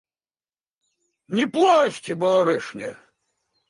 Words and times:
Не 1.35 1.45
плачьте, 1.53 2.11
барышня! 2.15 2.91